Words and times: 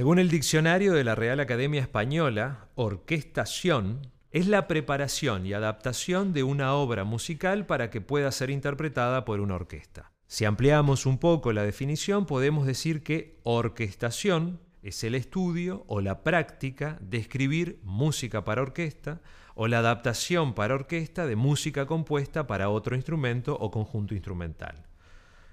Según 0.00 0.18
el 0.18 0.30
diccionario 0.30 0.94
de 0.94 1.04
la 1.04 1.14
Real 1.14 1.40
Academia 1.40 1.82
Española, 1.82 2.68
orquestación 2.74 4.00
es 4.30 4.46
la 4.46 4.66
preparación 4.66 5.44
y 5.44 5.52
adaptación 5.52 6.32
de 6.32 6.42
una 6.42 6.72
obra 6.72 7.04
musical 7.04 7.66
para 7.66 7.90
que 7.90 8.00
pueda 8.00 8.32
ser 8.32 8.48
interpretada 8.48 9.26
por 9.26 9.40
una 9.40 9.56
orquesta. 9.56 10.10
Si 10.26 10.46
ampliamos 10.46 11.04
un 11.04 11.18
poco 11.18 11.52
la 11.52 11.64
definición, 11.64 12.24
podemos 12.24 12.64
decir 12.64 13.02
que 13.02 13.40
orquestación 13.42 14.58
es 14.82 15.04
el 15.04 15.14
estudio 15.14 15.84
o 15.86 16.00
la 16.00 16.22
práctica 16.22 16.96
de 17.02 17.18
escribir 17.18 17.78
música 17.84 18.42
para 18.42 18.62
orquesta 18.62 19.20
o 19.54 19.68
la 19.68 19.80
adaptación 19.80 20.54
para 20.54 20.76
orquesta 20.76 21.26
de 21.26 21.36
música 21.36 21.84
compuesta 21.84 22.46
para 22.46 22.70
otro 22.70 22.96
instrumento 22.96 23.54
o 23.54 23.70
conjunto 23.70 24.14
instrumental. 24.14 24.86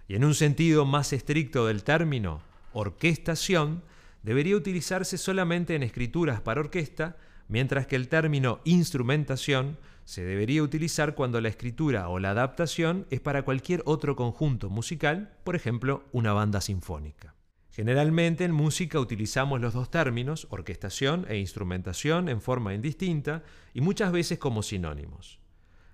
Y 0.07 0.15
en 0.15 0.23
un 0.23 0.35
sentido 0.35 0.85
más 0.85 1.11
estricto 1.11 1.67
del 1.67 1.83
término, 1.83 2.39
orquestación 2.71 3.83
debería 4.23 4.55
utilizarse 4.55 5.17
solamente 5.17 5.75
en 5.75 5.83
escrituras 5.83 6.41
para 6.41 6.61
orquesta, 6.61 7.17
mientras 7.47 7.87
que 7.87 7.95
el 7.95 8.07
término 8.07 8.59
instrumentación 8.65 9.77
se 10.05 10.23
debería 10.23 10.63
utilizar 10.63 11.15
cuando 11.15 11.41
la 11.41 11.49
escritura 11.49 12.07
o 12.07 12.19
la 12.19 12.31
adaptación 12.31 13.05
es 13.09 13.19
para 13.19 13.43
cualquier 13.43 13.81
otro 13.85 14.15
conjunto 14.15 14.69
musical, 14.69 15.33
por 15.43 15.55
ejemplo, 15.55 16.05
una 16.13 16.31
banda 16.33 16.61
sinfónica. 16.61 17.35
Generalmente 17.71 18.43
en 18.43 18.53
música 18.53 18.99
utilizamos 18.99 19.61
los 19.61 19.73
dos 19.73 19.91
términos, 19.91 20.47
orquestación 20.49 21.25
e 21.29 21.37
instrumentación, 21.37 22.29
en 22.29 22.41
forma 22.41 22.73
indistinta 22.73 23.43
y 23.73 23.81
muchas 23.81 24.11
veces 24.11 24.39
como 24.39 24.63
sinónimos. 24.63 25.39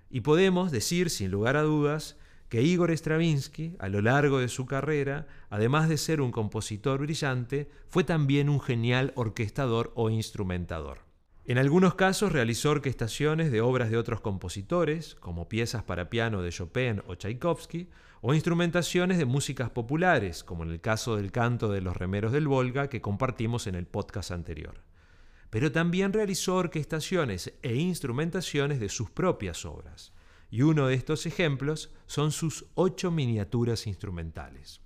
Y 0.08 0.20
podemos 0.20 0.70
decir, 0.70 1.10
sin 1.10 1.30
lugar 1.30 1.56
a 1.56 1.62
dudas, 1.62 2.16
que 2.54 2.62
Igor 2.62 2.92
Stravinsky, 2.92 3.74
a 3.80 3.88
lo 3.88 4.00
largo 4.00 4.38
de 4.38 4.46
su 4.46 4.64
carrera, 4.64 5.26
además 5.50 5.88
de 5.88 5.96
ser 5.96 6.20
un 6.20 6.30
compositor 6.30 7.00
brillante, 7.00 7.68
fue 7.88 8.04
también 8.04 8.48
un 8.48 8.60
genial 8.60 9.12
orquestador 9.16 9.90
o 9.96 10.08
instrumentador. 10.08 11.00
En 11.46 11.58
algunos 11.58 11.96
casos 11.96 12.30
realizó 12.30 12.70
orquestaciones 12.70 13.50
de 13.50 13.60
obras 13.60 13.90
de 13.90 13.96
otros 13.96 14.20
compositores, 14.20 15.16
como 15.16 15.48
piezas 15.48 15.82
para 15.82 16.10
piano 16.10 16.42
de 16.42 16.52
Chopin 16.52 17.02
o 17.08 17.16
Tchaikovsky, 17.16 17.88
o 18.20 18.34
instrumentaciones 18.34 19.18
de 19.18 19.24
músicas 19.24 19.70
populares, 19.70 20.44
como 20.44 20.62
en 20.62 20.70
el 20.70 20.80
caso 20.80 21.16
del 21.16 21.32
canto 21.32 21.72
de 21.72 21.80
los 21.80 21.96
remeros 21.96 22.30
del 22.30 22.46
Volga 22.46 22.88
que 22.88 23.00
compartimos 23.00 23.66
en 23.66 23.74
el 23.74 23.88
podcast 23.88 24.30
anterior. 24.30 24.84
Pero 25.50 25.72
también 25.72 26.12
realizó 26.12 26.54
orquestaciones 26.54 27.52
e 27.62 27.74
instrumentaciones 27.74 28.78
de 28.78 28.90
sus 28.90 29.10
propias 29.10 29.64
obras, 29.64 30.13
y 30.54 30.62
uno 30.62 30.86
de 30.86 30.94
estos 30.94 31.26
ejemplos 31.26 31.90
son 32.06 32.30
sus 32.30 32.66
ocho 32.74 33.10
miniaturas 33.10 33.88
instrumentales. 33.88 34.80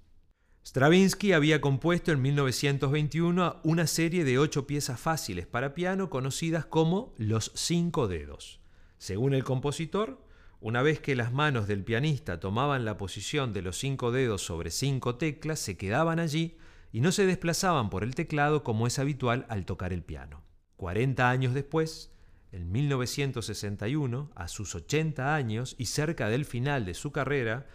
Stravinsky 0.65 1.35
había 1.35 1.61
compuesto 1.61 2.11
en 2.11 2.23
1921 2.23 3.61
una 3.65 3.87
serie 3.87 4.25
de 4.25 4.39
ocho 4.39 4.67
piezas 4.67 4.99
fáciles 4.99 5.47
para 5.47 5.75
piano 5.75 6.09
conocidas 6.09 6.65
como 6.65 7.13
los 7.19 7.53
cinco 7.55 8.09
dedos. 8.09 8.63
Según 8.97 9.35
el 9.35 9.45
compositor, 9.45 10.25
una 10.59 10.81
vez 10.81 11.01
que 11.01 11.15
las 11.15 11.35
manos 11.35 11.69
del 11.69 11.85
pianista 11.85 12.41
tomaban 12.41 12.87
la 12.87 12.97
posición 12.97 13.53
de 13.53 13.61
los 13.61 13.77
cinco 13.77 14.11
dedos 14.11 14.41
sobre 14.41 14.71
cinco 14.71 15.17
teclas, 15.17 15.59
se 15.59 15.77
quedaban 15.77 16.19
allí 16.19 16.57
y 16.93 17.03
no 17.03 17.13
se 17.13 17.27
desplazaban 17.27 17.91
por 17.91 18.05
el 18.05 18.15
teclado 18.15 18.65
como 18.65 18.87
es 18.87 18.99
habitual 18.99 19.45
al 19.51 19.67
tocar 19.67 19.93
el 19.93 20.03
piano. 20.03 20.43
40 20.79 21.29
años 21.29 21.53
después, 21.53 22.11
en 22.53 22.73
1961, 22.73 24.31
a 24.35 24.49
sus 24.49 24.75
80 24.75 25.35
años 25.35 25.75
y 25.79 25.87
cerca 25.87 26.29
del 26.29 26.45
final 26.45 26.85
de 26.85 26.95
su 26.95 27.13
carrera, 27.13 27.67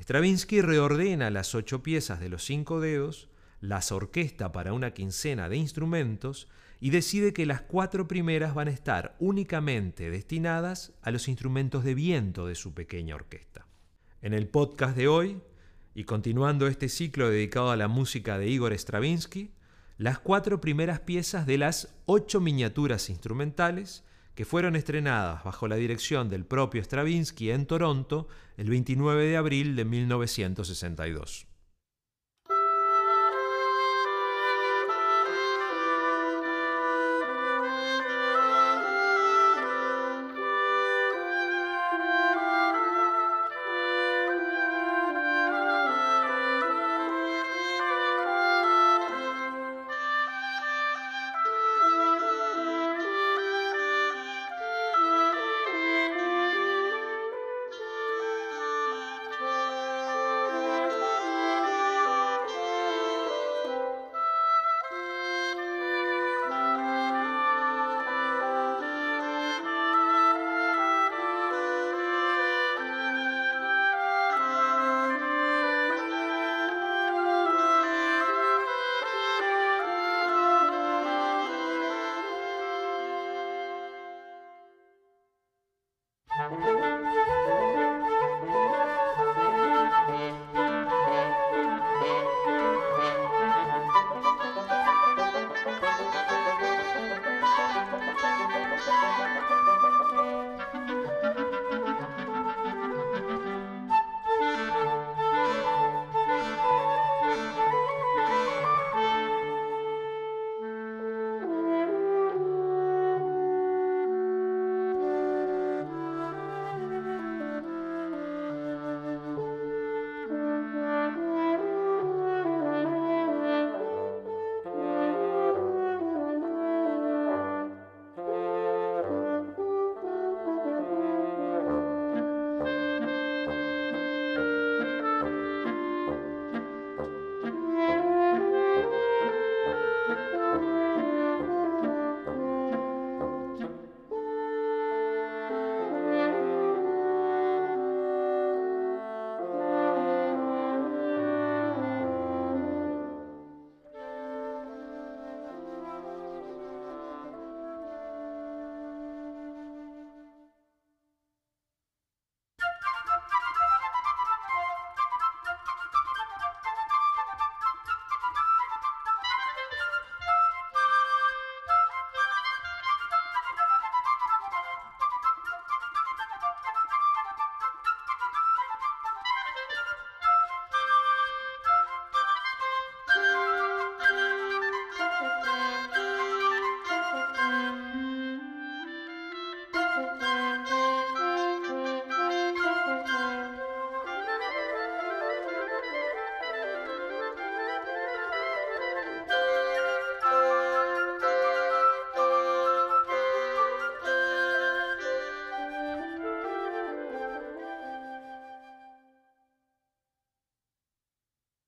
Stravinsky 0.00 0.60
reordena 0.60 1.30
las 1.30 1.54
ocho 1.54 1.82
piezas 1.82 2.20
de 2.20 2.28
los 2.28 2.44
cinco 2.44 2.80
dedos, 2.80 3.28
las 3.60 3.90
orquesta 3.90 4.52
para 4.52 4.72
una 4.72 4.92
quincena 4.92 5.48
de 5.48 5.56
instrumentos 5.56 6.48
y 6.80 6.90
decide 6.90 7.32
que 7.32 7.46
las 7.46 7.62
cuatro 7.62 8.06
primeras 8.06 8.54
van 8.54 8.68
a 8.68 8.72
estar 8.72 9.16
únicamente 9.18 10.10
destinadas 10.10 10.92
a 11.02 11.10
los 11.10 11.26
instrumentos 11.26 11.82
de 11.82 11.94
viento 11.94 12.46
de 12.46 12.54
su 12.54 12.74
pequeña 12.74 13.16
orquesta. 13.16 13.66
En 14.22 14.34
el 14.34 14.46
podcast 14.48 14.96
de 14.96 15.08
hoy, 15.08 15.40
y 15.94 16.04
continuando 16.04 16.68
este 16.68 16.88
ciclo 16.88 17.30
dedicado 17.30 17.72
a 17.72 17.76
la 17.76 17.88
música 17.88 18.38
de 18.38 18.46
Igor 18.48 18.72
Stravinsky, 18.72 19.50
las 19.96 20.20
cuatro 20.20 20.60
primeras 20.60 21.00
piezas 21.00 21.44
de 21.46 21.58
las 21.58 21.96
ocho 22.06 22.40
miniaturas 22.40 23.10
instrumentales 23.10 24.04
que 24.38 24.44
fueron 24.44 24.76
estrenadas 24.76 25.42
bajo 25.42 25.66
la 25.66 25.74
dirección 25.74 26.28
del 26.28 26.44
propio 26.44 26.80
Stravinsky 26.80 27.50
en 27.50 27.66
Toronto 27.66 28.28
el 28.56 28.70
29 28.70 29.26
de 29.26 29.36
abril 29.36 29.74
de 29.74 29.84
1962. 29.84 31.48